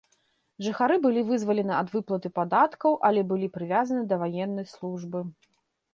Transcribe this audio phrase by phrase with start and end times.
[0.67, 5.19] Жыхары былі вызвалены ад выплаты падаткаў, але былі прывязаны да ваеннай службы.